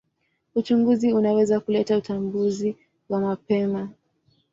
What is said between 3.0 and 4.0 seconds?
wa mapema.